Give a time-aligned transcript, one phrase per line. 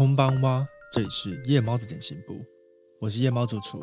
[0.00, 2.32] 空邦哇，这里是夜猫的点心部，
[3.02, 3.82] 我是夜猫主厨。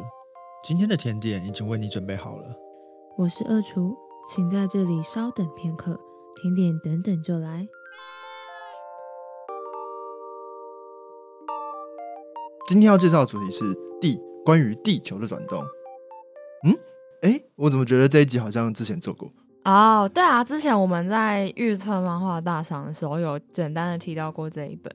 [0.63, 2.55] 今天的甜点已经为你准备好了。
[3.19, 3.95] 我是二厨，
[4.27, 5.95] 请在这里稍等片刻，
[6.41, 7.67] 甜点等等就来。
[12.67, 13.63] 今天要介绍的主题是
[14.01, 15.61] 地，关于地球的转动。
[16.65, 16.75] 嗯，
[17.21, 19.31] 哎，我怎么觉得这一集好像之前做过？
[19.65, 24.91] 哦，对啊，之前我们在预测漫画大赏的时候，有简单的提到过这一本。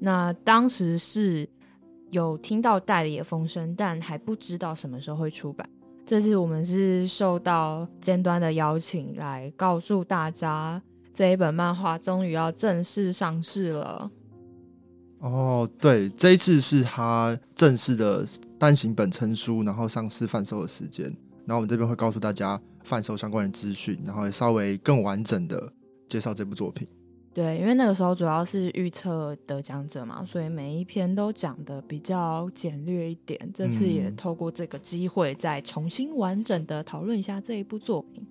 [0.00, 1.48] 那当时是
[2.10, 5.68] 有听到代理的风声，但还不知道什么时候会出版。
[6.06, 10.82] 这次我们是受到尖端的邀请，来告诉大家
[11.14, 14.10] 这一本漫画终于要正式上市了。
[15.18, 18.26] 哦，对，这一次是他正式的
[18.58, 21.04] 单行本成书，然后上市贩售的时间。
[21.46, 25.72] 然后我们这边会告诉大家贩售相关的资讯，然后也稍微更完整的
[26.08, 26.88] 介绍这部作品。
[27.32, 33.38] 对，因为那个时候主要是预测得奖者嘛，所以每一篇都讲的比较简略一点。
[33.54, 38.26] 这次也透过这个机会，再重新完整的讨论一下这一部作品。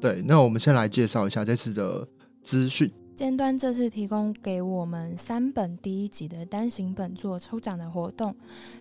[0.00, 2.06] 对，那我们先来介绍一下这次的
[2.44, 2.88] 资讯。
[3.16, 8.32] 尖端这次提供给我们三本第一集的单行本做抽奖的活动，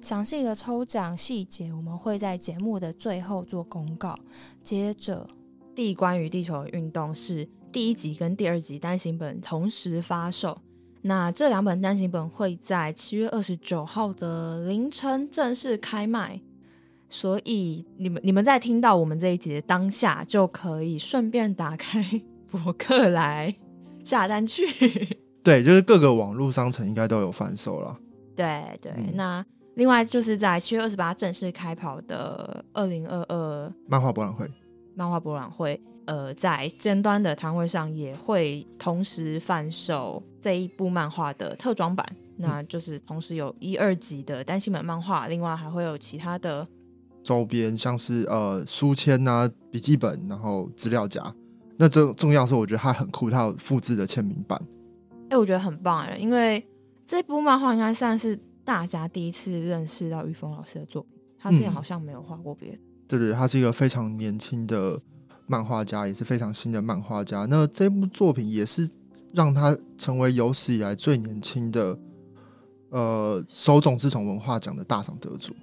[0.02, 4.16] 详细的抽奖细节我们会在节目的最后做公告。
[4.62, 5.28] 接着，
[5.76, 7.50] 第关于地球的运动是。
[7.72, 10.60] 第一集跟第二集单行本同时发售，
[11.04, 16.42] 那这两本单行本会在七月二十九号的凌晨正式开卖，
[17.08, 22.04] 所以你们你们在听到我们这一集的当下，就可以顺便打开
[22.50, 23.56] 博客来
[24.04, 24.66] 下单去。
[25.44, 27.96] 对，就是各个网络商城应该都有贩售了。
[28.36, 34.50] 对对，那另外就是在七月二十八正式开跑的二零二二漫画博览会，
[34.96, 35.80] 漫画博览会。
[36.10, 42.04] 呃，在尖端的摊位上也会同时贩售这一部漫画的特装版，
[42.36, 46.68] 那就是同时有一二集的单行本漫画，另外还会有其他的
[47.22, 51.32] 周边，像是呃书签啊、笔记本，然后资料夹。
[51.78, 54.60] 那这重要是，我觉得它很酷，它有复制的签名版。
[55.30, 56.68] 哎，我觉得很棒哎，因为
[57.06, 62.80] 这部漫画应该算是大家第一次认识到玉峰老师的作品，他之前好像没有画过别的。
[63.08, 65.00] 对对，他是一个非常年轻的。
[65.50, 68.88] 漫画家也是非常新的漫画家，那这部作品也是
[69.34, 71.98] 让他成为有史以来最年轻的
[72.90, 75.54] 呃手冢治虫文化奖的大赏得主。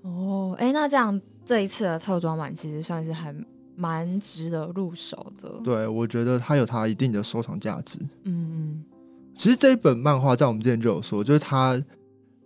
[0.00, 3.34] 哦，哎，那这样这一次的特装版其实算是还
[3.76, 5.60] 蛮值得入手的。
[5.62, 7.98] 对，我觉得它有它一定的收藏价值。
[8.24, 8.84] 嗯嗯，
[9.34, 11.82] 其实这一本漫画在我们之前就有说，就是它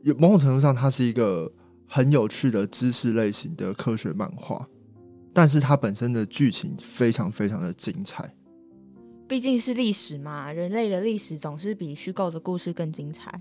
[0.03, 1.51] 有某种程度上，它是一个
[1.87, 4.69] 很有趣的知识类型的科学漫画。
[5.35, 8.33] 但是它本身的剧情非常非常的精彩，
[9.27, 13.41] 毕竟是历史嘛，人类的历史总是比虚构的故事更精彩。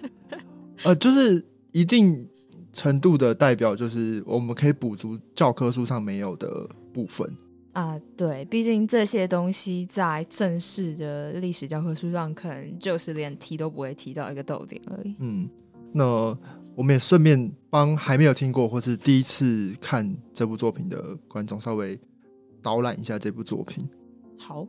[0.84, 2.26] 呃，就是一定
[2.72, 7.30] 程度的代表，就是我们可以补足教科书上没有的部分
[7.74, 8.00] 啊。
[8.16, 15.14] 对，毕竟这些东西在正式的历史教科书上，可能就是连提都不会提到一个逗点而已。
[15.20, 15.46] 嗯，
[15.92, 16.38] 那。
[16.74, 22.00] 我们也顺便帮还没有听过或是第一次看这部作品的观众稍微
[22.62, 23.86] 导览一下这部作品。
[24.38, 24.66] 好，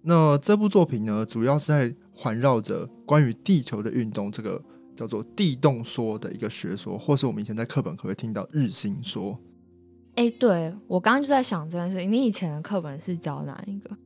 [0.00, 4.62] 那这部作品呢，主要是在环绕着关于地球的运动这个
[4.96, 9.38] 叫做地动说的一个学说，或是我们以前在课本可会听到日心说。
[10.14, 13.96] 哎，对我刚刚就在想这件事，你以前的课本是教哪一个？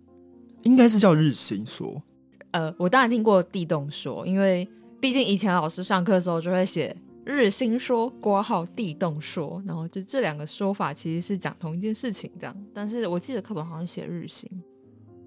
[0.64, 2.02] 应该是叫日心说。
[2.50, 4.68] 呃，我当然听过地动说，因为。
[5.00, 12.56] 毕竟以前老师上课的时候就会写日心说、括号地动说，然后就这两个说法其实是讲同一件事情这样。
[12.72, 14.48] 但是我记得课本好像写日心。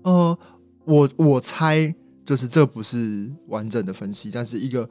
[0.04, 0.38] 呃，
[0.86, 1.94] 我我猜
[2.26, 4.90] 就是这不是完整的分析，但是一个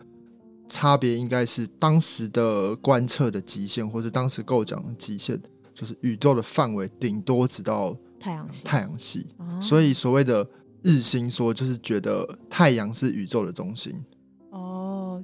[0.68, 5.40] 差别应该是当时的观测的极限，或是当时构讲的极限，
[5.74, 8.64] 就是宇宙的范围顶多只到太阳系。
[8.64, 9.26] 太阳系，
[9.60, 10.46] 所以所谓的
[10.82, 13.94] 日心说，就是觉得太阳是宇宙的中心。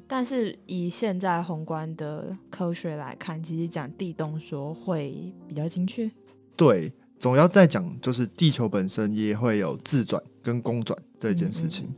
[0.06, 6.10] 但是以现在宏观的科学来看，其实讲地动说会比较精确。
[6.54, 11.88] 对，总要再讲，就是地球本身也会有自转跟公转这件事情，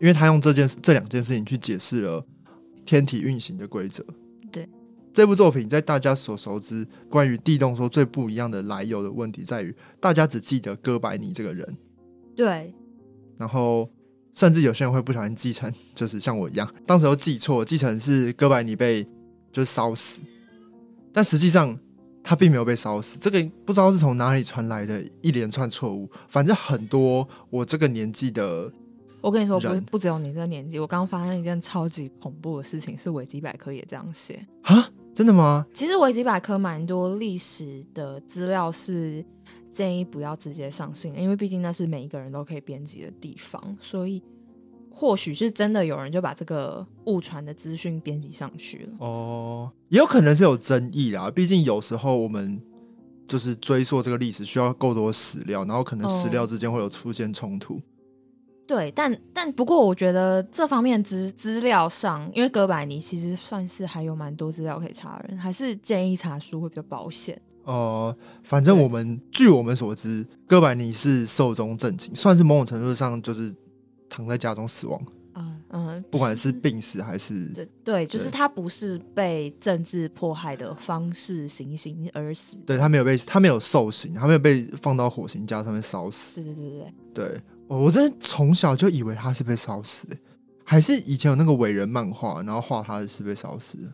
[0.00, 2.24] 因为他用这件这两件事情去解释了
[2.84, 4.04] 天体运行的规则。
[4.50, 4.66] 对，
[5.12, 11.76] 这部作品在大家所熟知关于地动说最不一样的来由的问题在于，大家只记得哥白尼这个人。
[12.34, 12.74] 对，
[13.36, 13.88] 然后。
[14.36, 19.02] 甚至有些人会不小心继承， 就是像我一样，当时都记错，继承是哥白尼被
[19.50, 20.20] 就是烧死，
[21.12, 21.76] 但实际上
[22.22, 23.18] 他并没有被烧死。
[23.18, 28.70] 这个不知道是从哪里传来的一连串错误，反正很多我这个年纪的，
[29.22, 34.86] 我跟你说，不不只有你这个年纪，我刚发现一件超级恐怖的事情，是维基百科也这样写啊？
[35.14, 35.64] 真的吗？
[35.72, 39.24] 其实维基百科蛮多历史的资料是
[39.76, 44.22] 建议不要直接上信，因为毕竟那是每一个人都可以编辑的地方，所以
[44.90, 49.06] 或许是真的有人就把这个误传的资讯编辑上去了。
[49.06, 52.60] 哦，也有可能是有争议啦，毕竟有时候我们。
[53.28, 57.80] 就是追溯这个历史需要够多史料，然后可能史料之间会有出现冲突。
[58.68, 67.36] 对，但但不过我觉得这方面资资料上，因为哥白尼其实算是还有蛮多资料可以查人，还是建议查书会比较保险。
[67.66, 73.54] 哦，反正我们据我们所知，哥白尼是寿终正寝，算是某种程度上就是
[74.08, 74.98] 躺在家中死亡。
[75.70, 86.40] 嗯，不管是病死还是对对，就是他不是被政治迫害的方式行刑而死，对他没有被他没有受刑，他没有被放到火刑架上面烧死。
[86.40, 90.06] 对对对对对，我真的从小就以为他是被烧死，
[90.64, 93.92] 还是以前有那个伟人漫画，然后画他是被烧死的。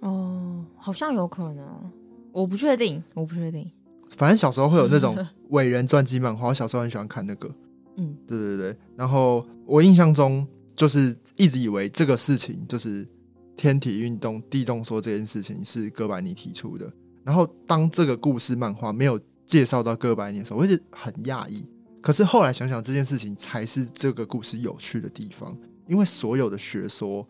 [0.00, 1.92] 哦，好像有可能，
[2.34, 3.70] 我不确定，我不确定。
[4.10, 5.16] 反正小时候会有那种
[5.48, 7.48] 伟人传记漫画，我小时候很喜欢看那个。
[7.96, 10.46] 嗯，对对对，然后我印象中。
[10.76, 13.06] 就是一直以为这个事情就是
[13.56, 16.92] 天体运动、地动说这件事情是哥白尼提出的。
[17.22, 19.16] 然后当这个故事漫画没有
[19.46, 21.64] 介绍到哥白尼的时候，我一直很讶异。
[22.02, 27.24] 可是后来想想，这件事情才是这个故事有趣的地方，因为所有的学说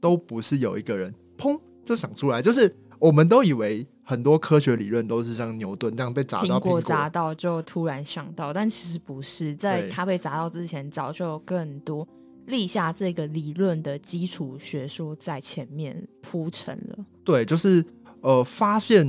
[0.00, 12.06] 都不是有一个人砰就想出来，就是我们都以为很多科学理论都是像牛顿这样被砸到苹果砸到就突然想到，但其实不是，在他被砸到之前，早就有更多。
[12.46, 17.04] 立下这个理论的基础学说在前面铺陈了。
[17.24, 17.84] 对，就是
[18.20, 19.04] 呃，发现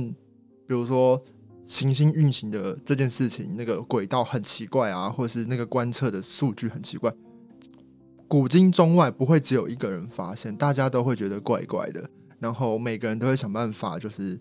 [0.66, 1.22] 比如说
[1.64, 7.14] 行星运行的这件事情，那个轨道很奇怪啊，或者是那个观测的数据很奇怪，
[8.26, 12.10] 古今中外不会只有一个人发现，大家都会觉得怪怪的，
[12.40, 14.36] 然后每个人都会想办法，就是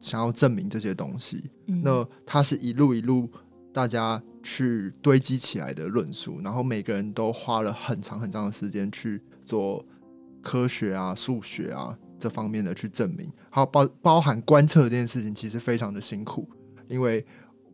[0.00, 1.50] 想要证明这些东西。
[1.66, 3.30] 那它是一路一路。
[3.72, 9.86] 大家去堆积起来的论述，然后每个人都花了很长很长的时间去做
[10.42, 13.30] 科学啊、数学啊这方面的去证明。
[13.48, 16.50] 还有包包含观测这件事情，其实非常的辛苦，
[16.88, 17.24] 因为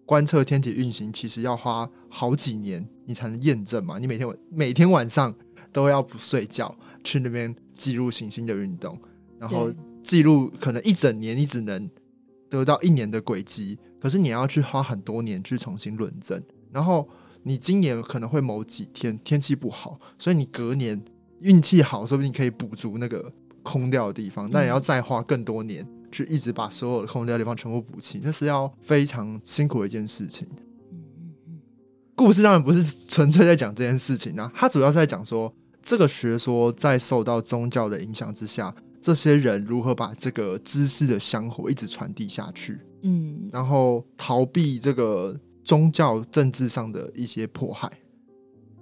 [0.05, 3.99] 观测天体运行其实要花好几年，你才能验证嘛。
[3.99, 5.35] 你每天晚每天晚上
[5.73, 9.01] 都要不睡觉去那边记录行星的运动，
[9.39, 11.91] 然后记录可能一整年你只能
[12.49, 13.79] 得到一年的轨迹。
[14.01, 16.41] 可是你要去花很多年去重新论证，
[16.71, 17.09] 然后
[17.43, 21.03] 你今年可能会某几天天气不好，所以你隔年
[21.41, 23.33] 运气好，说不定可以补足那个
[23.63, 30.47] 空掉的地方，但也要再花更多年去一直把所有的空掉的地方全部补齐，那是要非常辛苦的一件事情。
[32.15, 35.53] 故事当然不是纯粹在讲这件事情啊，它主要是在讲说
[35.83, 38.75] 这个学说在受到宗教的影响之下，
[39.07, 42.77] 这些人如何把这个知识的香火一直传递下去。
[43.03, 45.33] 嗯，然后逃避这个
[45.63, 47.89] 宗教政治上的一些迫害。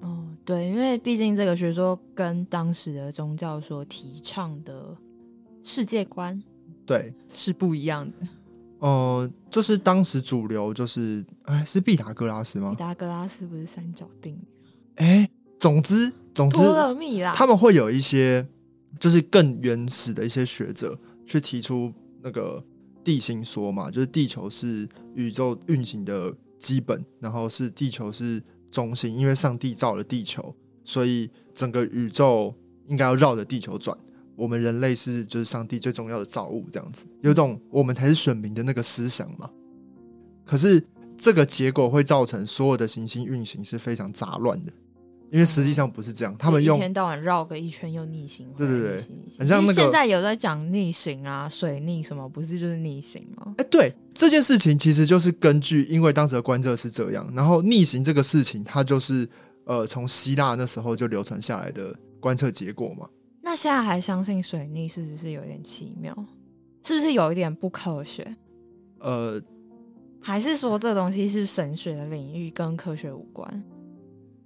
[0.01, 4.97] 哦，对，因为毕竟这个学说跟当时的宗教所提倡的
[5.63, 6.43] 世界观，
[6.87, 8.27] 对，是不一样的。
[8.79, 12.71] 哦，就是当时主流就是，哎，是毕达哥拉斯吗？
[12.71, 14.49] 毕达哥拉斯不是三角定理？
[14.95, 15.29] 哎，
[15.61, 16.61] 总之，总之，
[17.35, 18.47] 他们会有一些，
[18.99, 22.65] 就是更原始的一些学者去提出那个。
[23.05, 32.55] 地心说嘛，就是地球是宇宙运行的基本，然后是地球是中心，因为上帝造了地球，所以整个宇宙
[32.89, 33.95] 应该要绕着地球转。
[34.37, 39.51] 我们人类是就是上帝最重要的造物，这样子有种我们才是选民的那个思想嘛。
[40.47, 40.83] 可是
[41.19, 44.73] 这个结果会造成所有的行星运行是非常杂乱的。
[45.35, 48.47] 因为实际上不是这样，他们用一天到晚绕个一圈又逆行。
[48.57, 49.05] 对对对，
[49.37, 53.53] 很像那个现在有在讲逆行啊，水逆什么，不是就是逆行吗？
[53.59, 59.29] 哎，对，这件事情其实就是根据，因为当时的观测是这样，然后逆行这个事情，它就是
[59.65, 63.09] 呃从希腊那时候就流传下来的观测结果嘛。
[63.43, 66.17] 那现在还相信水逆，是不是有点奇妙？
[66.85, 68.25] 是不是有一点不科学？
[69.01, 69.43] 呃，
[70.21, 73.65] 还是说这东西是神学的领域，跟科学无关？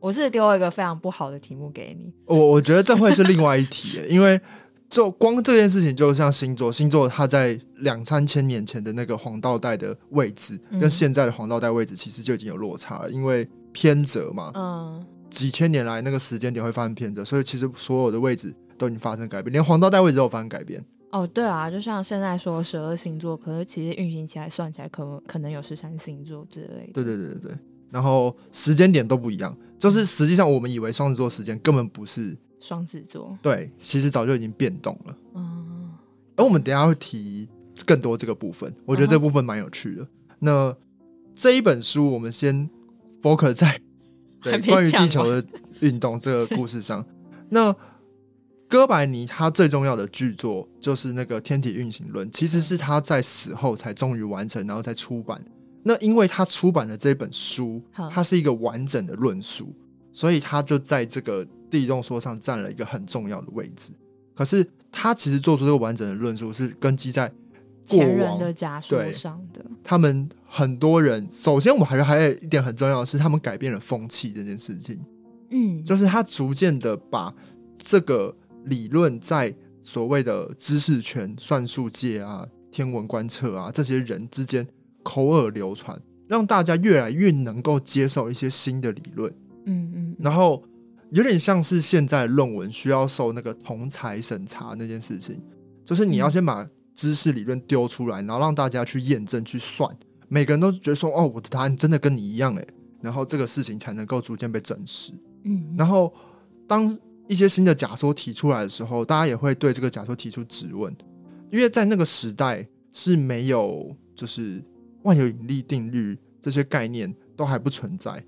[0.00, 2.12] 我是丢了一个非常不好的题目给你。
[2.26, 4.40] 我我觉得这会是另外一题，因为
[4.88, 14.52] 就光这件事情，就像星座，星座它在两三千年前的那个黄道带的位置，跟现在的黄道带位置其实就已经有落差了，因为偏折嘛。
[14.55, 15.07] 嗯。
[15.31, 20.83] 几千年来那个时间点会发生偏折，所以其实所有的位置都已经发生改变，连黄道带位置都有发生改变。
[21.11, 26.93] 哦，对啊，就像现在说十二星座，可是其实运行起来算起来，可可能有十三星座之类的。
[26.95, 27.59] 对对对对对。
[27.90, 35.16] 然后时间点都不一样，就是实际上我们以为双子座时间根本不是双子座，对，其实早就已经变动了。
[35.35, 35.90] 嗯，
[36.37, 37.49] 而我们等下会提
[37.87, 40.07] 更多这个部分，我觉得这部分蛮有趣的。
[40.38, 40.75] 那
[41.35, 42.68] 这一本书，我们先
[43.23, 43.80] focus 在
[44.42, 45.45] 对关于地球的
[45.80, 47.04] 运动这个故事上。
[47.49, 47.75] 那
[48.68, 55.42] 哥白尼他最重要的巨作就是那个《天体运行论》，其实是他在死后才终于完成，然后再出版。
[55.88, 59.75] 那因为他出版的这本书，它是一个完整的论述，
[60.12, 63.90] 所以他就在这个地动说上占了一个很重要的位置。
[64.35, 67.33] 可是他其实做出这个完整的论述，是根基在
[67.87, 69.64] 前人的假说上的。
[69.83, 75.00] 他们很多人，首先我们还还有一点很重要的是，他们改变了风气这件事情。
[75.50, 77.35] 嗯，就是他逐渐的把
[77.76, 78.35] 这个。
[78.64, 84.66] 理论在所谓的知识圈、算术界啊、天文观测啊这些人之间
[85.09, 89.33] 口耳流传，让大家越来越能够接受一些新的理论。
[89.65, 90.62] 嗯嗯，然后
[91.11, 95.41] 有点像是现在论文需要受那个同才审查那件事情，
[95.85, 99.88] 就是你要先把知识理论丢出来，然后让大家去验证、去算，
[100.29, 102.69] 每个人都觉得说：“哦，我的答案真的跟你一样。”诶，
[103.00, 105.12] 然后这个事情才能够逐渐被证实。
[105.45, 106.12] 嗯，然后
[106.67, 106.99] 当。
[107.31, 110.91] 一些新的假说提出来的时候，大家也会对这个假说提出质问，
[111.53, 114.65] 因为在那个时代是没有就是
[115.09, 118.23] 万有引力定律这些概念都还不存在，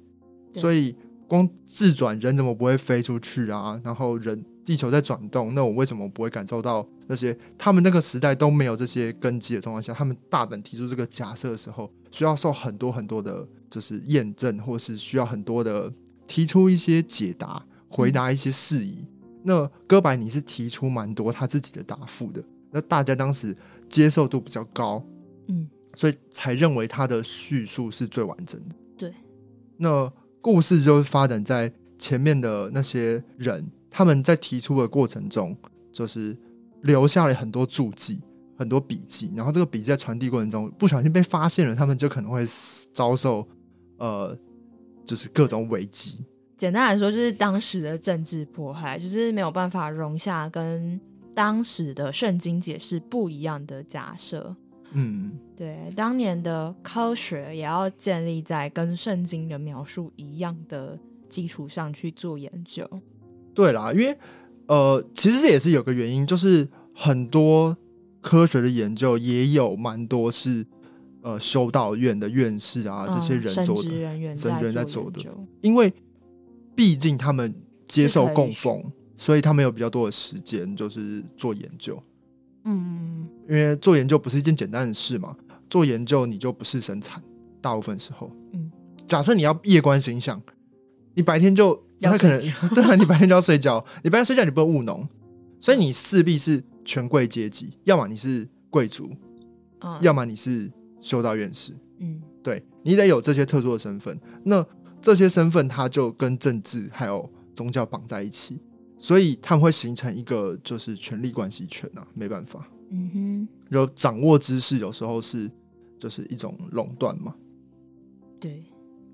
[0.54, 0.96] 所以
[1.28, 3.80] 光自转人怎么不会飞出去啊？
[3.84, 7.36] 然后人地球在转动，那我为什么不会感受到那些？
[7.58, 15.92] 他们那个时代都没有这些根基的状况下，他们大胆提出这个假设的时候，需要受很多很多的，就是验证，或是需要很多的
[16.26, 17.64] 提出一些解答。
[17.92, 19.04] 回答一些事宜，
[19.42, 23.52] 那哥白尼是提出蛮多他自己的答复的，那大家当时
[23.88, 25.04] 接受度比较高，
[25.48, 28.74] 嗯，所以才认为他的叙述是最完整的。
[28.96, 29.12] 对，
[29.76, 35.56] 那故事就是发展在前面的那些人，他们在提出的过程中，
[35.92, 36.36] 就是
[36.82, 38.20] 留下了很多注记、
[38.56, 42.44] 很多笔记，然后这个笔记在传递过程中不小心被发现了，他们就可能会
[42.94, 43.46] 遭受
[43.98, 44.36] 呃，
[45.04, 46.24] 就是各种危机。
[46.56, 51.00] 简单来说，就是当时的政治迫害，就是没有办法容下跟
[51.34, 54.54] 当时的圣经解释不一样的假设。
[54.92, 62.88] 嗯，对，当年的科学也要建立在跟圣经的描述一样的基础上去做研究。
[63.54, 64.16] 对啦，因为
[64.66, 67.76] 呃，其实这也是有个原因，就是很多
[68.20, 70.66] 科学的研究也有蛮多是
[71.22, 75.20] 呃修道院的院士啊这些人做的，人员在做的，
[75.60, 75.92] 因为。
[76.72, 77.52] 毕竟他们
[77.84, 78.82] 接受供奉，
[79.18, 82.02] 所以他们有比较多的时间，就是做研究。
[82.64, 85.36] 嗯，因为做研究不是一件简单的事嘛。
[85.68, 87.22] 做研究你就不是生产，
[87.60, 88.30] 大部分时候。
[88.52, 88.70] 嗯，
[89.06, 90.42] 假设你要夜观星象，
[91.14, 92.40] 你白天就他可能，
[92.74, 95.06] 对啊，你白天就要睡觉，你白天睡觉你不能务农，
[95.60, 99.10] 所以你势必是权贵阶级，要么你是贵族，
[100.00, 101.72] 要么你是修道院士。
[102.00, 104.18] 嗯，对你得有这些特殊的身份。
[104.44, 104.66] 那
[105.00, 108.58] 这些身份，他就跟政治还有宗教绑在一起，
[109.00, 112.68] 所以他们会形成一个就是权力关系圈啊，没办法。
[112.90, 115.50] 嗯哼，就掌握知识有时候是
[115.98, 117.34] 就是一种垄断嘛。
[118.38, 118.62] 对，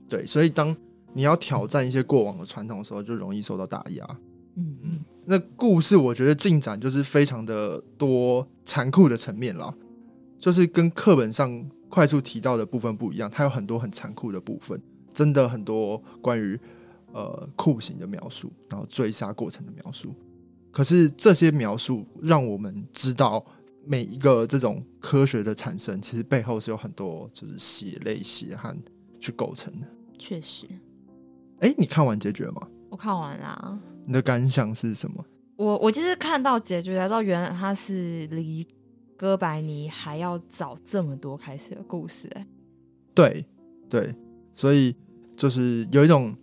[0.08, 0.76] 对，所以当
[1.12, 4.04] 你要挑战一些过往的传统的时候，就容易受到打压。
[4.56, 9.72] 嗯嗯，那故事我觉得进展就是非常的多残酷的层面啦，
[10.38, 14.80] 就是跟课本上快速提到的部分不一样，它有很多很残酷的部分。
[15.12, 16.58] 真的很多关于
[17.16, 20.14] 呃酷刑的描述，然后追杀过程的描述。
[20.70, 23.42] 可是这些描述让我们知道，
[23.87, 28.76] 每一个这种科学的产生，其实背后是有很多就是血泪血汗
[29.18, 29.87] 去构成的。
[30.18, 30.66] 确实。
[31.61, 32.68] 哎，你看完结局了吗？
[32.90, 33.80] 我看完了。
[34.04, 35.25] 你的感想是什么？
[35.56, 38.66] 我我其实看到结局才知道，原来他是离
[39.16, 42.28] 哥白尼还要早这么多开始的故事。
[42.35, 42.46] 哎，
[43.14, 43.46] 对
[43.88, 44.14] 对，
[44.52, 44.94] 所以。
[45.38, 46.35] 就是有一种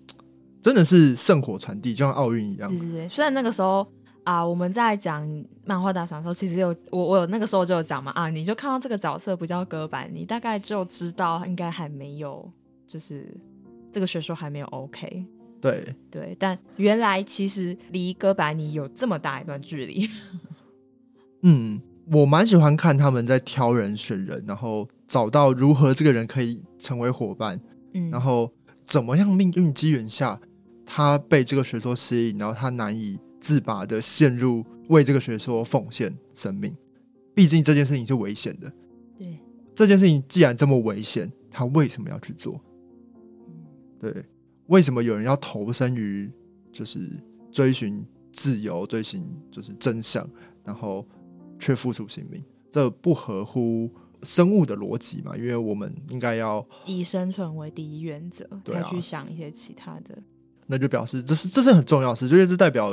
[0.64, 2.70] 真的是圣火传递，就像奥运一样。
[2.70, 3.86] 对对对，虽然那个时候
[4.24, 5.28] 啊，我们在讲
[5.66, 12.50] 漫画大赏的时候，其实有我我有那个时候就有讲嘛啊，你就看到这个角色不叫哥白尼，大概就知道应该还没有，
[12.88, 13.28] 就是
[13.92, 15.26] 这个学说还没有 OK。
[15.60, 20.10] 对对，但原来其实离哥白尼有这么大一段距离。
[21.44, 27.60] 嗯，我蛮喜欢看他们在挑人选人，然后找到如何这个人可以成为伙伴，
[27.94, 28.50] 嗯，然后。
[28.86, 30.38] 怎么样命运机缘下，
[30.86, 36.76] 他被这个学说吸引，然后他难以自拔的陷入为这个学说奉献生命。
[37.36, 38.72] 毕竟这件事情是危险的。
[39.18, 39.40] 对，
[39.74, 42.60] 这件事情既然这么危险，他为什么要去做？
[44.00, 44.14] 对，
[44.68, 46.32] 为什么有人要投身于
[46.72, 47.10] 就是
[47.52, 50.30] 追寻自由、追寻就是真相，
[50.64, 51.08] 然后
[51.58, 52.44] 却付出性命？
[52.70, 53.90] 这不合乎
[54.24, 55.36] 生物的逻辑嘛？
[55.38, 60.22] 因为我们应该要以生存为第一原则，才去想一些其他的。
[60.68, 62.92] 那就表示这是这是很重要的事，因为这代表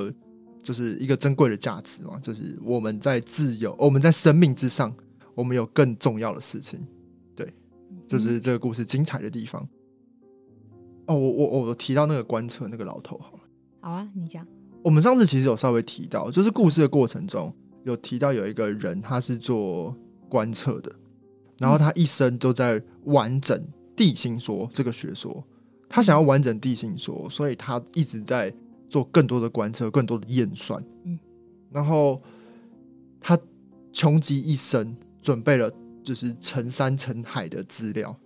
[0.62, 4.94] 就是一个珍贵的价值嘛，就是我们在自由、我们在生命之上，
[5.34, 6.78] 我们有更重要的事情。
[7.34, 7.50] 对，
[8.06, 9.66] 就是这个故事精彩的地方。
[11.06, 13.40] 哦，我我我提到那个观测那个老头，好了，
[13.80, 14.46] 好啊，你讲。
[14.82, 19.96] 我们上次其实有稍微提到，就是故事的过程中有提到有一个人他是做
[20.28, 20.92] 观测的，
[21.58, 23.62] 然后他一生都在完整
[23.96, 25.42] 地心说这个学说。
[25.92, 28.54] 他想要完整地心说，所以他一直在
[28.88, 30.80] 做更多的观测、更多的验算。
[31.04, 31.18] 嗯，
[31.72, 32.22] 然后
[33.20, 33.36] 他
[33.92, 35.68] 穷极一生，准备了
[36.04, 38.16] 就是成山成海的资料。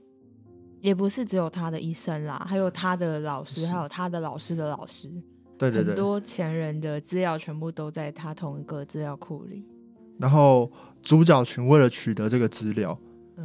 [0.82, 5.10] 也不是只有他的一生啦，还有他的老师，还有他的老师的老师。
[5.56, 9.64] 对对对，很多前人的资料全部都在他同一个资料库里。
[10.18, 10.70] 然后
[11.02, 12.98] 主角群为了取得这个资料，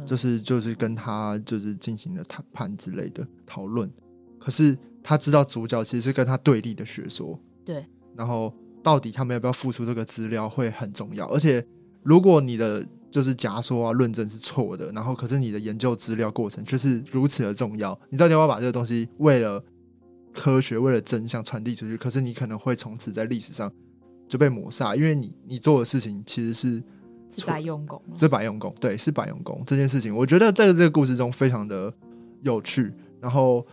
[0.04, 3.90] 就是就是跟他就是进行了谈判之类的讨论。
[4.40, 7.84] 可是他知道主角其实是跟他对立的学说，对。
[8.16, 11.64] 然后到底他们要不要付出这个资料会很重要，而且
[12.02, 19.62] 如果你的就是假说啊论证是错的，然后可是你的研究资料过程却是如此的重要，你到底要不要把这个东西为了
[20.32, 21.96] 科学、为了真相传递出去？
[21.96, 23.70] 可是你可能会从此在历史上
[24.28, 26.82] 就被抹杀，因为你你做的事情其实是
[27.30, 31.92] 是白用功，是白用功，对，是白用功这件事情，我觉得在这个故事中非常的
[32.42, 33.64] 有趣，然后。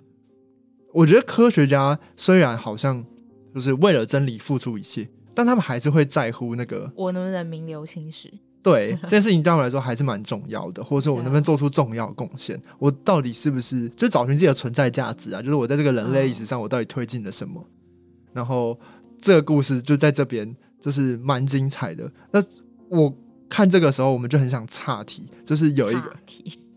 [0.97, 3.05] 我觉得科学家虽然好像
[3.53, 8.33] 就是为了真理付出一切，但他们还是会在乎那个我能不能名留青史。
[8.63, 12.59] 对这件事情对我来说还是蛮重要的， 或者说我能不能做出重要贡献？
[12.79, 15.39] 我到底是不是就找寻自己的存在价值啊？
[15.39, 17.63] 就是我在这个人类历史上，我到底推进了什么？
[18.33, 18.77] 然后
[19.21, 22.11] 这个故事就在这边就是蛮精彩的。
[22.31, 22.43] 那
[22.89, 23.15] 我
[23.47, 26.11] 看这个时候，我们就很想岔题，就是有一个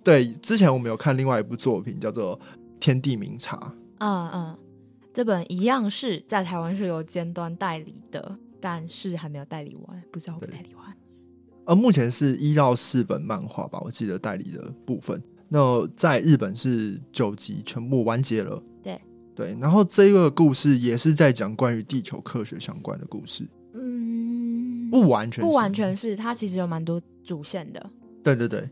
[0.04, 2.38] 对之前我们有看另外一部作品叫做
[2.78, 3.56] 《天地明察》。
[4.00, 4.58] 嗯嗯，
[5.12, 10.84] 这本一样是在台湾是有尖端代理的，但是还没有代理完，不知道会代理完。
[11.66, 15.22] 呃，目前是一到四本漫画吧，我记得代理的部分。
[15.48, 18.62] 那在日本是九集全部完结了。
[18.82, 19.00] 对
[19.34, 23.46] 对，然后这个故事也是在讲关于地球科学相关的故事。
[23.74, 27.90] 嗯，不完全不完全是，它其实有蛮多主线的。
[28.24, 28.68] 对对对，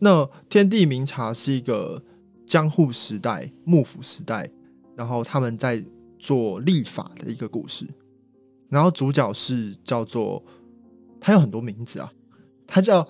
[0.00, 2.02] 那天地明察是一个
[2.46, 4.50] 江户时代幕府时代。
[4.96, 5.82] 然后他们在
[6.18, 7.86] 做立法的一个故事，
[8.68, 10.44] 然后主角是叫做
[11.20, 12.12] 他有很多名字啊，
[12.66, 13.06] 他叫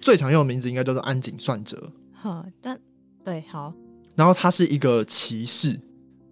[0.00, 1.92] 最常用的名字应该叫做安井算哲。
[2.12, 2.78] 好，但
[3.24, 3.72] 对好，
[4.16, 5.78] 然后他是一个骑士，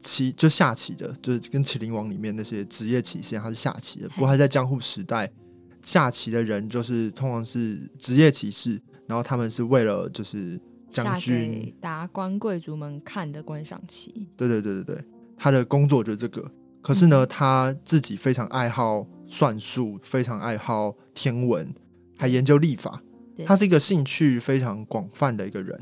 [0.02, 4.09] 骑就下棋的，就是跟《麒麟王》里面那些职业棋士，他是下棋的。
[4.11, 5.30] 不过他在江户时代
[5.82, 10.61] 下棋的人，就是通常是职业骑士，然后他们是为了就是。
[11.04, 14.28] 将军达官贵族们看的观赏棋。
[14.37, 15.04] 对对对对对，
[15.37, 16.50] 他的工作就是这个。
[16.82, 21.68] 可是呢，他自己非常爱好算术，非常爱好天文，
[22.16, 23.02] 还研究历法。
[23.44, 25.78] 他是一个兴趣非常广泛的一个人。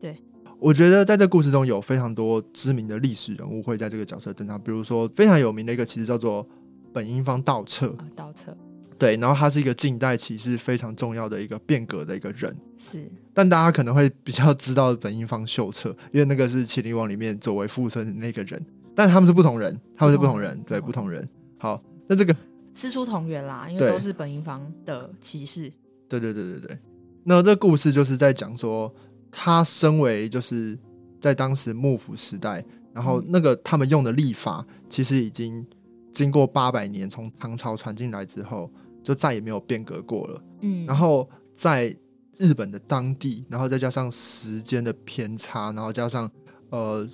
[0.00, 0.16] 对，
[0.58, 6.44] 我觉得在这故事中有非常多知名的历史人物会在这个角色登场，比如说非常有名的一个，其实叫做
[6.92, 7.94] 本因坊倒彻。
[8.16, 8.56] 道彻。
[9.02, 13.04] 对，然后他是一个近代骑士非常重要的一个变革的一个人，是。
[13.34, 21.28] 但大家可能会比较知道本因坊秀策，因为那个是《麒麟王》里面作为附身的那个人，但他们是不同人，他们是不同人，对，不同人。
[21.58, 22.32] 好，那这个
[22.74, 25.62] 师出同源啦，因为都是本因坊的骑士。
[26.08, 26.78] 对对对对对。
[27.24, 28.94] 那这故事就是在讲说，
[29.32, 30.78] 他身为就是
[31.20, 35.66] 在当时幕府时代，然后那个他们用的历法，其实已经
[36.12, 38.70] 经过八百年从唐朝传进来之后。
[39.02, 40.42] 就再也没有变革过了。
[40.60, 41.96] 嗯，然后在
[42.38, 46.30] 日本的当地，然后再加上时间的偏差，然后加上
[46.70, 47.08] 呃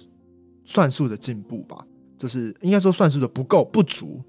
[0.65, 1.85] 算术的进步吧，
[2.17, 4.23] 就是应该说算术的不够不足。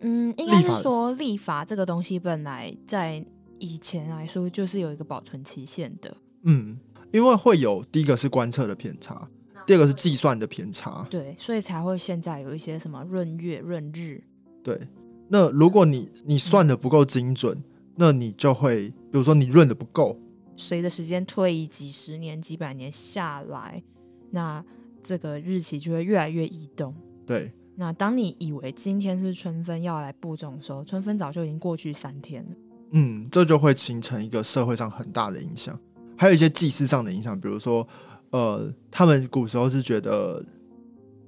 [0.00, 3.24] 嗯，应该是说立法这个东西本来在
[3.58, 6.14] 以前来说就是有一个保存期限的。
[6.42, 6.78] 嗯，
[7.10, 9.26] 因为会有第一个是观测的偏差，
[9.66, 11.06] 第二个是计算的偏差。
[11.08, 14.22] 对，所以才会现在有一些什么闰月、闰日。
[14.62, 14.78] 对。
[15.28, 17.62] 那如果你你算的不够精准，
[17.96, 20.18] 那你就会，比如说你润的不够，
[20.56, 23.82] 随着时间推移几十年、几百年下来，
[24.30, 24.64] 那
[25.02, 26.94] 这个日期就会越来越移动。
[27.26, 27.52] 对。
[27.76, 32.50] 那当你以为今天是春分要来播种的时候，春分早就已经过去三天了。
[32.92, 35.78] 嗯，这就会形成一个社会上很大的影响，
[36.16, 37.86] 还有一些祭祀上的影响，比如说，
[38.30, 40.44] 呃，他们古时候是觉得。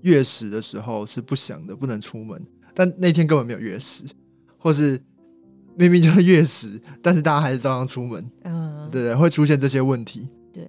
[0.02, 2.40] 月食的时候是不祥的，不能出门。
[2.78, 4.04] 但那天根本没有月食，
[4.58, 5.00] 或是
[5.76, 8.30] 明明就是月食，但是大家还是照样出门。
[8.44, 10.28] 嗯，对对，会出现这些问题。
[10.52, 10.68] 对，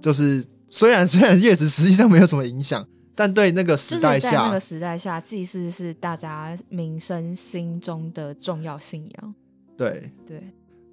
[0.00, 2.86] 就是虽然虽然月食实际上没有什么影响，
[3.16, 9.34] 但对那个时代下，那个时代下，祭祀是大家民生心中的重要信仰。
[9.76, 10.40] 对对，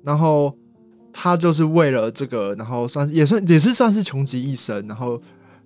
[0.01, 0.57] 然后
[1.13, 5.21] 他就是为了这个，然后算是也算也是算是穷极一生，然后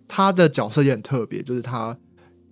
[0.10, 1.98] 他的角色也很特别，就是他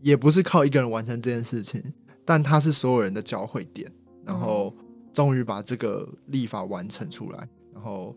[0.02, 1.84] 也不是靠一个人完成这件事情。
[2.26, 3.90] 但它是所有人的交汇点，
[4.26, 4.76] 然后
[5.14, 8.16] 终于把这个立法完成出来，然后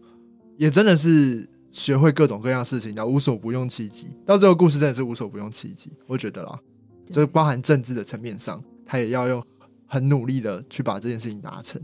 [0.57, 4.09] 也真的是学会各种各样事情，然后无所不用其极。
[4.25, 6.59] 到最后故事真的是无所不用其极，我觉得啦，
[7.11, 9.45] 就包含政治的层面上，他也要用
[9.87, 11.81] 很努力的去把这件事情达成。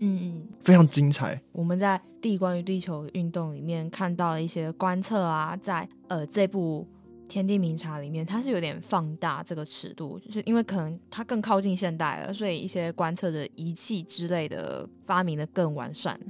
[0.00, 1.40] 嗯嗯，非常精彩。
[1.52, 6.86] 我们在《地关于地球运动》里面看到了一些观测啊，在呃这部。
[7.32, 16.20] 天地明察里面，它是有点放大这个尺度，就是因为可能它更靠近现代了，所以一些观测的仪器之类的发明的更完善。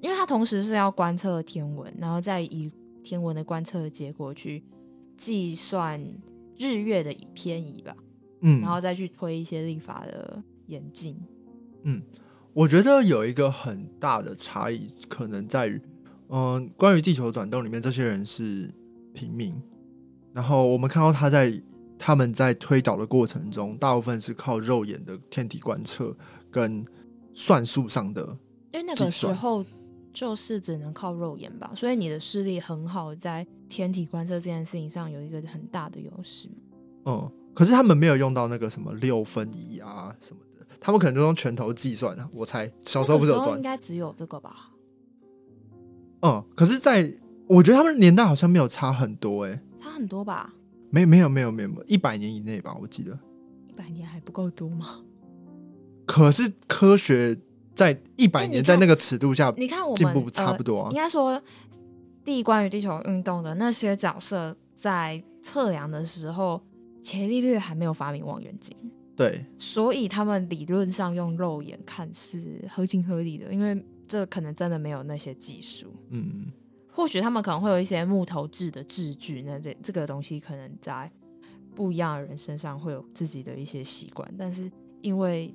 [0.00, 2.68] 因为它同时是要观测天文，然后再以
[3.04, 4.60] 天文的观测结果去
[5.16, 6.04] 计算
[6.58, 7.94] 日月的偏移吧，
[8.40, 11.16] 嗯，然后再去推一些历法的演进。
[11.84, 12.02] 嗯，
[12.52, 15.80] 我觉得有一个很大的差异，可能在于，
[16.28, 18.68] 嗯，关于地球转动里面，这些人是
[19.14, 19.54] 平民。
[20.32, 21.52] 然后我们看到他在
[21.98, 26.16] 他们在推导的过程中，大部分是靠肉眼的天体观测
[26.50, 26.84] 跟
[27.34, 28.22] 算术上的。
[28.72, 29.64] 因为那个时候
[30.12, 36.48] 就是只能靠肉眼吧，所以你的视力很好，在天体观测这件事情上有一个很大的优势。
[37.04, 42.28] 嗯，可是他们没有用到那个什么六分仪啊什么的，他们可能都用拳头计算啊。
[42.32, 44.70] 我猜小时候不是有算，应该只有这个吧？
[46.22, 47.12] 嗯，可是在
[47.46, 49.60] 我觉得他们年代好像没有差很多哎。
[49.88, 50.52] 很多吧？
[50.90, 52.76] 没没有没有没有一百年以内吧？
[52.80, 53.16] 我记得
[53.68, 55.00] 一百年还不够多吗？
[56.04, 57.38] 可是科学
[57.76, 60.90] 在一百年在那个尺度下，你看我们进步差不多啊。
[60.90, 61.40] 应该说，
[62.24, 66.60] 地关于地球运动的那些角色在测量的时候，
[67.00, 68.76] 伽利略还没有发明望远镜，
[69.14, 76.46] 对，所以他们理论上用肉眼看是合情合理的，因为这可能真的没有那些技术，嗯。
[76.92, 81.10] 或许他们可能会有一些木头制的制具，那这这个东西可能在
[81.74, 85.54] 不一样的人身上会有自己的一些习惯，但是因为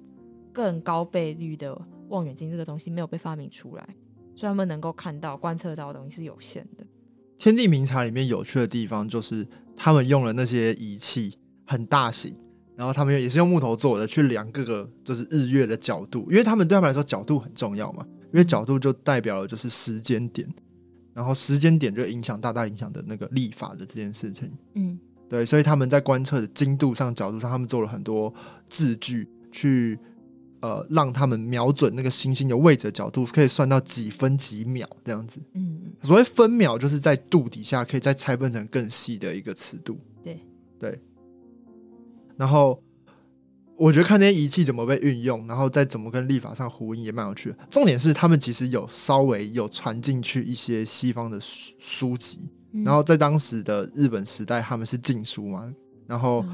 [0.54, 3.84] 更高倍率的望远镜这个东西没有被发明出来，
[4.34, 6.86] 所以他们能够看到、观测到的东西是有限的。
[7.38, 9.45] 天地明察里面有趣的地方就是
[9.76, 12.34] 他们用了那些仪器很大型，
[12.78, 20.48] 然后他们也是用木头做的，去量各个就是日月的角度，因为他们对他们来说角度很重要嘛，因为角度就代表了就是时间点。
[21.15, 24.99] 然后时间点就影响大大影响的那个立法的这件事情，嗯，
[25.30, 28.34] 对，所以他们在观测的精度上、角度上，他们做了很多
[28.67, 29.97] 字句，去
[30.60, 35.39] 呃让他们瞄准那个星星的位置角度，可以算到几分几秒这样子。
[35.54, 39.97] 嗯，所谓分秒就是在度底下可以再拆分成更细的一个尺度。
[40.21, 40.39] 对
[40.78, 40.99] 对，
[42.36, 42.78] 然后。
[43.77, 47.57] 我觉得看那些仪器怎么被运用，然后再怎么跟立法上呼应，也蛮有趣的。
[47.69, 52.49] 重点是他们其实有稍微有传进去一些西方的书书籍，
[52.85, 55.69] 然后在当时的日本时代，他们是禁书嘛，
[56.07, 56.45] 然后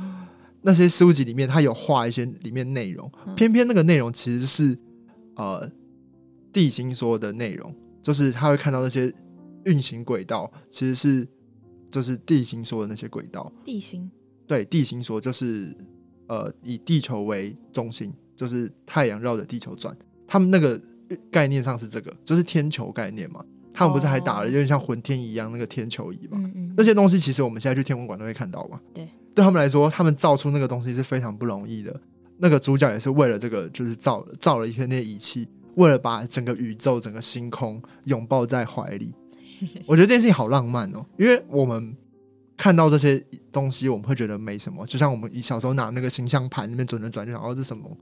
[0.63, 4.75] 那些书籍里面，他有画一些里面内容，偏偏那个内容其实是
[5.35, 5.69] 呃
[6.51, 9.13] 地心说的内容，就是他会看到那些
[9.65, 11.27] 运行轨道，其实是
[11.91, 13.53] 就是地心说的那些轨道。
[13.63, 14.09] 地心
[14.47, 15.77] 对地心说就是。
[16.31, 19.93] 呃，以地球为中心，就是太阳绕着地球转。
[20.25, 20.79] 他们那个
[21.29, 23.43] 概念上是这个，就是天球概念嘛。
[23.73, 26.41] 他们不是还打了有点像浑天一样那个天球仪嘛？
[26.77, 28.79] 那些东西其实我们现在去天文馆都会看到嘛。
[28.93, 31.99] 对，对他们来说，他们造出那个东西是非常不容易的。
[32.37, 39.13] 那个主角也是为了这个，就是造造了一些那些仪器，为了把整个宇宙、整个星空拥抱在怀里。
[39.85, 41.93] 我觉得这件事情好浪漫哦，因为我们。
[42.61, 43.19] 看到这些
[43.51, 47.97] 东西，我们会觉得没什么，就像我们小时候拿那个形象盘那边转转转，就想哦，这什么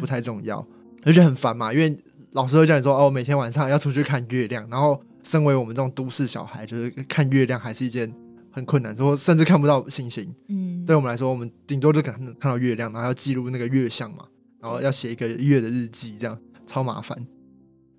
[0.00, 0.66] 不太重要，
[1.04, 1.70] 而且很烦嘛。
[1.70, 1.94] 因为
[2.32, 8.10] 老师会叫你说哦，每天晚上要出去看月亮，然后身为我们这种都市小孩，就是看月亮还是一件
[8.50, 10.34] 很困难，说甚至看不到星星。
[10.48, 14.24] 嗯，对我们来说，我们顶多就看看到月亮，然后要记录那个月相嘛，
[14.58, 17.14] 然后要写一个月的日记，这样超麻烦，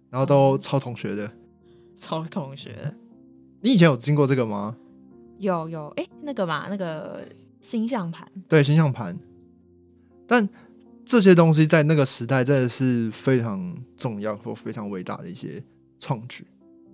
[0.10, 1.32] 然后都抄同学的，
[2.00, 2.96] 抄同学。
[3.62, 4.76] 你以前有经过这个吗？
[5.40, 7.28] 有有哎，那个嘛，那个
[7.62, 9.18] 星象盘，对星象盘，
[10.28, 10.48] 但
[11.04, 15.64] 这些东西在那个时代真的是非常重要或非常伟大的一些
[16.00, 16.46] 创举。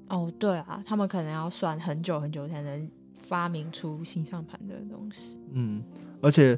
[0.08, 5.39] 哦，对啊，他们可能要算很久很久才能发明出星象盘的东西。
[5.51, 5.84] 嗯，
[6.21, 6.58] 而且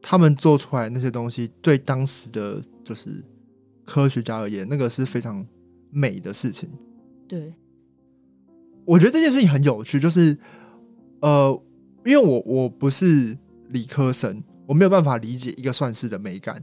[0.00, 3.22] 他们做出来那些东西，对当时的就是
[3.84, 5.44] 科学家而言，那个是非常
[5.90, 6.68] 美的事情。
[7.26, 7.52] 对，
[8.84, 10.38] 我觉得这件事情很有趣，就是
[11.26, 11.62] 呃，
[12.04, 13.36] 因为我我不是
[13.70, 16.62] 理科生，我没有办法理解一个算式的美感。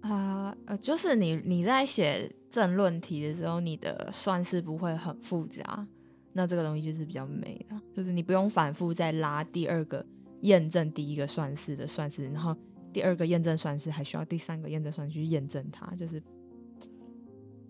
[0.00, 5.86] 啊呃，就是你你在写正论题的时候，你的算式不会很复杂，
[6.32, 10.04] 那这个东西就是比较美的，就是你不用反复再拉第二个
[10.40, 12.56] 验证第一个算式的算式，然后
[12.92, 16.20] 第二个验证算式还需要第三个验证算式去验证它，就是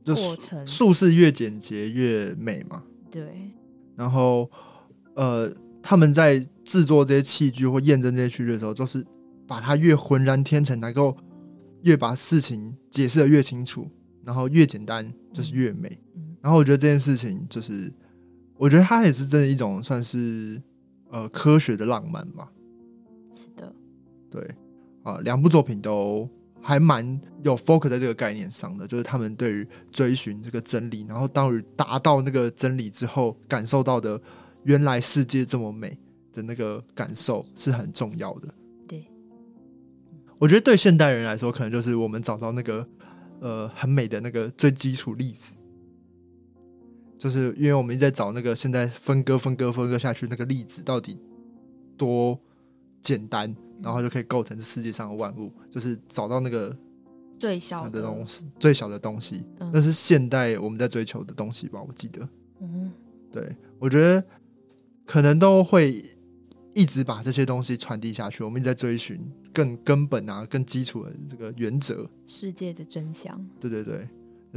[0.07, 2.83] 过程数式越简洁越美嘛。
[3.11, 3.51] 对，
[3.95, 4.51] 然后
[5.15, 9.05] 呃，他们在制作这些器具或验证这些器具的时候，就是
[9.47, 11.15] 把它越浑然天成，能够。
[11.85, 13.87] 越把事情解释的越清楚，
[14.25, 16.01] 然后越简单，就是越美。
[16.41, 17.93] 然后我觉得这件事情，就是
[18.57, 20.59] 我觉得它也是真的一种算是
[21.11, 22.51] 呃科学的浪漫吧。
[23.35, 23.71] 是的，
[24.31, 24.51] 对
[25.03, 26.27] 啊，两部作品都
[26.63, 34.19] 还蛮有 focus 在这个概念上的，就是他们对于追寻这个真理，然后当于达到那个真理之后，感受到的
[34.65, 35.99] 原来世界这么美
[36.33, 38.49] 的那个感受是很重要的。
[38.87, 39.07] 对。
[40.39, 42.87] 我觉得对现代人来说，可能就是我们找到那个
[43.41, 45.55] 呃很美的那个最基础例子，
[47.17, 51.19] 就是因为我们一直在找那个现在分割、分割、分割下去那个例子到底
[51.97, 52.39] 多
[53.01, 56.77] 简单，然后就可以构成这世界上的万物，就是找到那个
[57.39, 58.03] 最小的。
[58.03, 61.83] 东西、最小的东西，那是现代我们在追求的东西吧？
[61.87, 62.29] 我记得，
[62.61, 62.91] 嗯，
[63.31, 64.25] 对，我觉得
[65.05, 66.05] 可能都会。
[66.77, 69.21] 一直把这些东西传递下去，我们一直在追寻
[69.53, 72.05] 更根本啊、更基础的这个原则。
[72.27, 73.41] 世界的真相。
[73.61, 74.09] 对对对，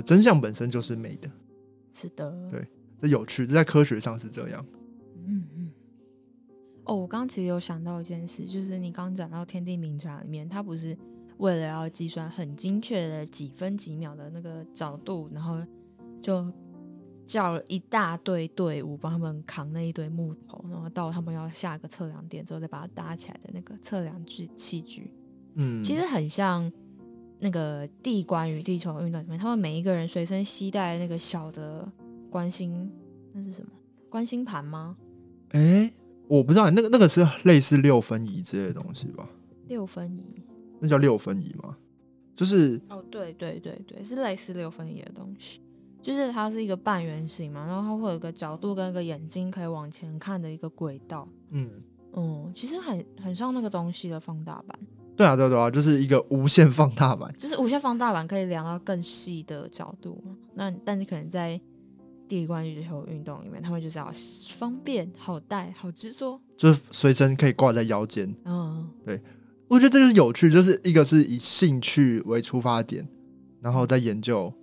[0.04, 1.30] 真相本身就是美的。
[1.94, 2.50] 是的。
[2.50, 2.68] 对，
[3.00, 4.66] 这有趣，这在科学上是这样。
[5.28, 5.72] 嗯嗯。
[6.86, 10.98] 哦，我刚刚其实有想到一件事，就是你刚刚讲到天地明察里面，它不是
[11.38, 15.64] 为了要计算很精确的几分几秒的那个角度，然后
[16.20, 16.52] 就。
[17.28, 25.12] 叫了一大队队伍帮他们扛那一堆木头，然后到他们要下个测量点之后再把它搭起来的那个测量具器具，
[25.56, 26.72] 嗯，其实很像
[27.40, 31.88] 那个地关与地球运动里面，他们每一个人随身携带那个小的
[32.30, 32.90] 观星，
[33.34, 33.70] 那是什么？
[34.10, 34.96] 观星盘吗？
[35.50, 35.94] 哎，
[36.28, 39.30] 我不知道，那个那个是类似六分仪之类的东西吧？
[39.68, 40.42] 六分仪？
[40.80, 41.78] 那叫六分仪吗？
[42.36, 45.60] 就是哦，对对对对，是类似六分仪的东西。
[46.08, 51.28] 就是它是一个半圆形嘛，然后它会有一个角度跟一个眼睛可以往前看的一个轨道。
[51.50, 51.70] 嗯
[52.14, 54.80] 嗯，其实很很像那个东西的放大版。
[55.18, 57.30] 对啊，对对啊，就是一个无限放大版。
[57.38, 60.34] 就是无限放大版可以量到更细的角度嘛。
[60.54, 61.60] 那但是可能在
[62.30, 64.10] 第一关于球运动里面，他们就是要
[64.58, 68.34] 方便、好带、好制作，就是随身可以挂在腰间。
[68.46, 69.22] 嗯，对，
[69.68, 73.06] 我觉得这就是有趣，就是一个是以兴趣为出发点，
[73.60, 74.54] 然后再研究。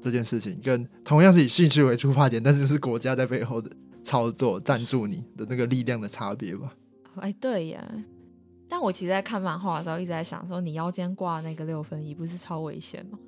[0.00, 3.70] 这件事情跟同样是以兴趣为出发点，但是是国家在背后的
[4.02, 6.74] 操作赞助你的那个力量的差别吧？
[7.16, 7.86] 哎，对呀。
[8.68, 13.18] 但我其实，在看漫画的时候，一直在想说，你腰间挂那个六分仪，不是超危险吗？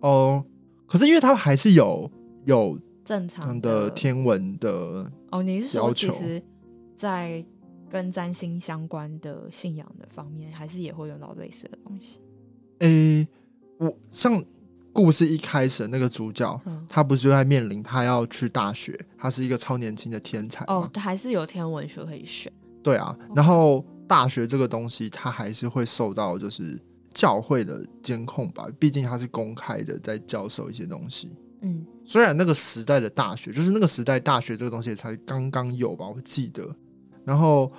[0.00, 0.44] 哦，
[0.86, 2.10] 可是因为它还是有
[2.44, 6.42] 有正常的天文的哦，你是说，其实，
[6.96, 7.44] 在
[7.88, 12.20] 跟占星相关的信仰的方面，还是也会用到类似的东西？
[12.80, 13.26] 诶，
[13.78, 14.44] 我像。
[14.92, 22.52] 故事一开始，那个主角他不是就在面临他要去大学，他是一个超年轻的天才哦，还是有天文学可以选。
[22.82, 26.76] 对啊，然后大学这个东西，他还是会受到就是
[27.14, 31.30] 教会的监控吧，毕竟他是公开的在教授一些东西。
[31.62, 36.68] 嗯，虽然那个时代的大学，就是那个时代大学这个东西才刚刚有吧，我记得。
[37.24, 37.70] 然后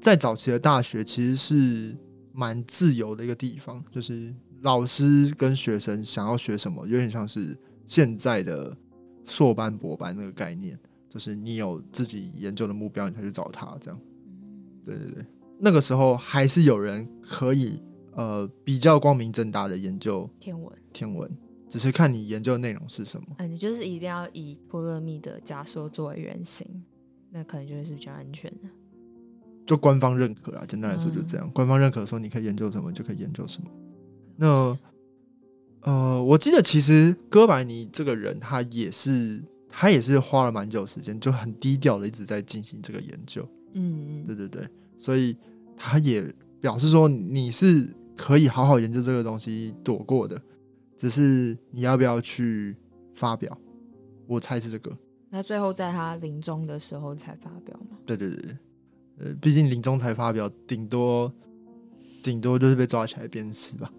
[0.00, 1.96] 在早期的大学其实是
[2.32, 4.32] 蛮自由的一个地方，就是。
[4.62, 8.76] 老师跟学生想要学什么，有点像是现在的
[9.24, 14.00] 硕班、博班那个概念，就是你有自己研究的目标，你才去找他这样。
[14.84, 15.24] 对对对，
[15.58, 17.80] 那个时候还是有人可以
[18.12, 21.30] 呃比较光明正大的研究天文，天文
[21.68, 23.26] 只是看你研究的内容是什么。
[23.38, 26.66] 嗯，你就是一定要以托勒密的假说作为原型，
[27.30, 28.68] 那可能就是比较安全的。
[29.66, 33.70] 就官方认可啊，简单来说就这样，官方认可说你可以研究什么就可以研究什么。
[34.42, 34.78] 那，
[35.82, 43.46] 呃，我记得其实哥白尼这个人，他也是他也是花了蛮久时间，就很低调的一直在进行这个研究。
[43.74, 44.66] 嗯嗯，对对对，
[44.98, 45.36] 所以
[45.76, 46.24] 他也
[46.58, 50.40] 表示说你是可以好好研究这个东西躲过的，
[50.96, 52.74] 只是你要不要去
[53.14, 53.54] 发表？
[54.26, 54.90] 我猜是这个。
[55.28, 57.98] 那最后在他临终的时候才发表吗？
[58.06, 58.56] 对对对对，
[59.18, 61.30] 呃，毕竟临终才发表，顶多。
[62.22, 63.90] 顶多就是被抓起来鞭尸吧。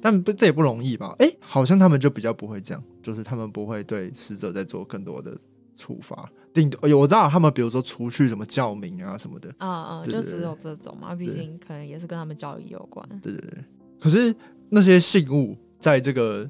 [0.00, 1.14] 但不，这也不容易吧？
[1.18, 5.36] 哎，好像他们就比较不会这样，就是他们不会对死者再做更多的
[5.74, 6.28] 处罚。
[6.54, 11.14] 顶多我知道他们，比如说除去什么教名啊什么的，啊啊，就只有这种嘛。
[11.14, 13.06] 毕竟可能也是跟他们教育有关。
[13.22, 13.64] 对对对。
[14.00, 14.34] 可是
[14.70, 16.48] 那些信物在这个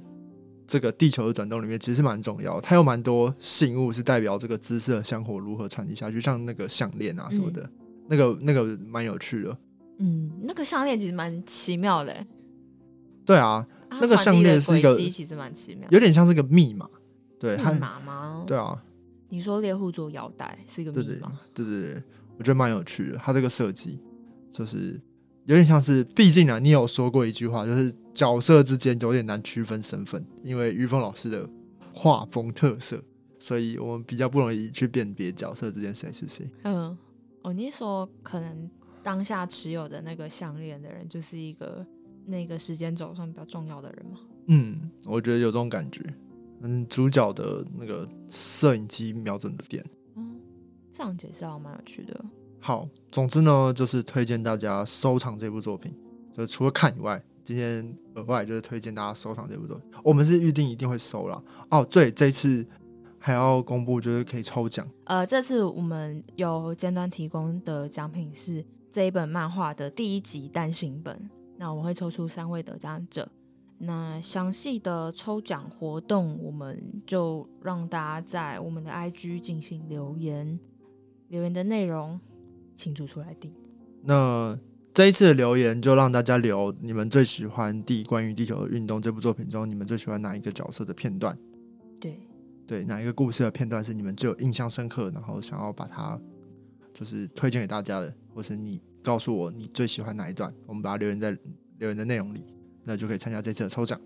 [0.67, 2.61] 这个地球的转动里面，其实蛮重要。
[2.61, 7.69] 它有蛮多信物是代表这个知识的香火如何传递下去，像那个项链啊什么的，
[8.09, 9.57] 那个那个蛮有趣的。
[9.99, 12.15] 嗯，那个项链其实蛮奇妙的。
[13.29, 16.89] 对啊，那个项链是一个，其实蛮奇妙，有点像是个密码。
[17.39, 18.43] 对，密码吗？
[18.47, 18.83] 对啊。
[19.29, 21.39] 你说猎户座腰带是一个密码？
[21.53, 22.03] 对对对，
[22.39, 23.19] 我觉得蛮有趣的。
[23.19, 24.01] 它这个设计
[24.51, 24.99] 就是
[25.45, 31.47] 有点像是，毕竟啊，你有说过一句话，就是角色之间有点难区分身份，因为于峰老师的
[31.93, 32.99] 画风特色，
[33.39, 36.51] 所以我们比较不容易去辨别角色之间谁是谁。
[36.65, 36.97] 嗯，
[37.43, 38.71] 哦，你说可能
[39.03, 41.87] 当下持有的那个项链的人，就是一个
[42.29, 44.19] 那个时间轴上比较重要的人吗？
[44.49, 46.05] 嗯，我觉得有这种感觉。
[46.61, 49.85] 嗯，主角的那个摄影机瞄准的点，
[50.17, 50.41] 嗯，
[50.91, 52.25] 这样解释还蛮有趣的。
[52.59, 55.93] 好，总之呢，就是推荐大家收藏这部作品。
[56.37, 59.91] 就除了看以外，今天额外就是推荐大家收藏这部作品。
[60.03, 61.43] 我们是预定一定会收了。
[61.71, 62.67] 哦，对，这次
[63.19, 64.87] 还要公布，就是可以抽奖。
[65.05, 71.31] 呃，这次我们有尖端提供的奖品是这一本漫画的第一集单行本。
[71.59, 73.29] 那我们会抽出三位得奖者。
[73.81, 80.59] 那详细的抽奖活动，我们就让大家在我们的 IG 进行留言，
[81.29, 82.19] 留言的内容
[82.75, 83.53] 请主出来定。
[84.03, 84.59] 那
[84.93, 91.39] 这一次的留言就让大家留你们最喜欢《地关于地球的运动》这部作品中，你们最喜欢哪一个角色的片段？
[92.01, 92.19] 对
[92.67, 96.21] 对，哪一个故事的片段是你们最有印象深刻，然后想要把它
[96.93, 101.31] 就是推荐给大家的，或是你告诉我你最喜欢哪一段，我们把它留言在
[101.79, 102.45] 留言的内容里。
[102.85, 104.01] 那就可以参加这次的抽奖。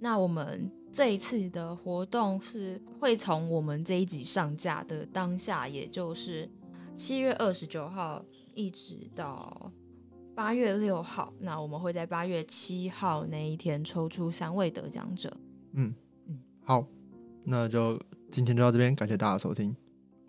[0.00, 6.50] 那我们这一次的活动是会从我们这一集上架的当下，也就是
[6.96, 8.24] 七月二十九号，
[8.54, 9.70] 一直到
[10.34, 11.32] 八月六号。
[11.38, 15.32] 那我们会在八月七号那一天抽出三位得奖者。
[15.74, 15.94] 嗯
[16.26, 16.84] 嗯，好，
[17.44, 18.00] 那就
[18.32, 19.76] 今天就到这边，感谢大家收听，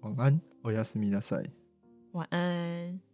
[0.02, 1.44] 晚安，我亚斯米纳塞，
[2.12, 3.11] 晚安。